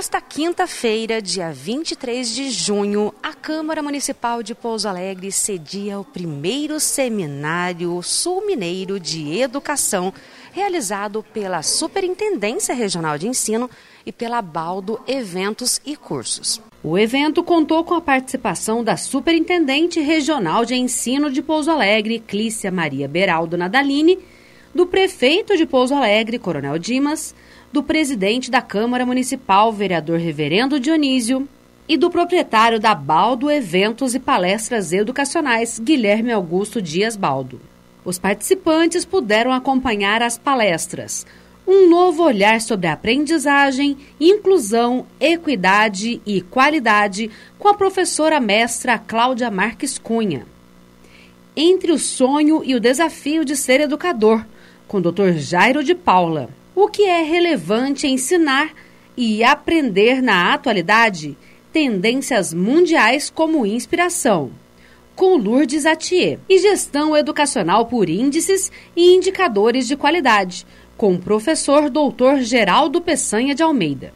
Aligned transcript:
Nesta 0.00 0.18
quinta-feira, 0.18 1.20
dia 1.20 1.52
23 1.52 2.34
de 2.34 2.48
junho, 2.48 3.12
a 3.22 3.34
Câmara 3.34 3.82
Municipal 3.82 4.42
de 4.42 4.54
Pouso 4.54 4.88
Alegre 4.88 5.30
cedia 5.30 6.00
o 6.00 6.04
primeiro 6.06 6.80
seminário 6.80 8.02
sul 8.02 8.46
mineiro 8.46 8.98
de 8.98 9.38
educação 9.38 10.10
realizado 10.52 11.22
pela 11.34 11.60
Superintendência 11.60 12.74
Regional 12.74 13.18
de 13.18 13.28
Ensino 13.28 13.68
e 14.06 14.10
pela 14.10 14.40
Baldo 14.40 14.98
Eventos 15.06 15.82
e 15.84 15.94
Cursos. 15.94 16.62
O 16.82 16.96
evento 16.96 17.44
contou 17.44 17.84
com 17.84 17.92
a 17.92 18.00
participação 18.00 18.82
da 18.82 18.96
Superintendente 18.96 20.00
Regional 20.00 20.64
de 20.64 20.76
Ensino 20.76 21.30
de 21.30 21.42
Pouso 21.42 21.70
Alegre, 21.70 22.20
Clícia 22.20 22.70
Maria 22.70 23.06
Beraldo 23.06 23.58
Nadaline, 23.58 24.18
do 24.74 24.86
prefeito 24.86 25.56
de 25.56 25.66
Pouso 25.66 25.94
Alegre, 25.94 26.38
Coronel 26.38 26.78
Dimas, 26.78 27.34
do 27.72 27.82
presidente 27.82 28.50
da 28.50 28.62
Câmara 28.62 29.04
Municipal, 29.04 29.72
vereador 29.72 30.18
Reverendo 30.18 30.78
Dionísio, 30.78 31.48
e 31.88 31.96
do 31.96 32.08
proprietário 32.08 32.78
da 32.78 32.94
Baldo 32.94 33.50
Eventos 33.50 34.14
e 34.14 34.20
Palestras 34.20 34.92
Educacionais, 34.92 35.80
Guilherme 35.80 36.30
Augusto 36.30 36.80
Dias 36.80 37.16
Baldo. 37.16 37.60
Os 38.04 38.16
participantes 38.16 39.04
puderam 39.04 39.52
acompanhar 39.52 40.22
as 40.22 40.38
palestras 40.38 41.26
Um 41.66 41.88
novo 41.88 42.22
olhar 42.22 42.60
sobre 42.60 42.86
aprendizagem, 42.86 43.96
inclusão, 44.20 45.06
equidade 45.20 46.20
e 46.24 46.40
qualidade 46.40 47.30
com 47.58 47.68
a 47.68 47.74
professora 47.74 48.40
mestra 48.40 48.98
Cláudia 48.98 49.50
Marques 49.50 49.98
Cunha. 49.98 50.46
Entre 51.56 51.92
o 51.92 51.98
sonho 51.98 52.62
e 52.64 52.74
o 52.74 52.80
desafio 52.80 53.44
de 53.44 53.56
ser 53.56 53.80
educador, 53.80 54.44
com 54.90 54.98
o 54.98 55.00
Dr. 55.00 55.36
Jairo 55.36 55.84
de 55.84 55.94
Paula 55.94 56.50
o 56.74 56.88
que 56.88 57.04
é 57.04 57.22
relevante 57.22 58.08
ensinar 58.08 58.72
e 59.16 59.44
aprender 59.44 60.20
na 60.20 60.52
atualidade 60.52 61.36
tendências 61.72 62.52
mundiais 62.52 63.30
como 63.30 63.64
inspiração, 63.64 64.50
com 65.14 65.36
Lourdes 65.36 65.86
Atier, 65.86 66.40
e 66.48 66.58
gestão 66.58 67.16
educacional 67.16 67.86
por 67.86 68.08
índices 68.08 68.72
e 68.96 69.14
indicadores 69.14 69.86
de 69.86 69.96
qualidade, 69.96 70.66
com 70.96 71.14
o 71.14 71.20
professor 71.20 71.88
Dr. 71.88 72.40
Geraldo 72.40 73.00
Peçanha 73.00 73.54
de 73.54 73.62
Almeida. 73.62 74.12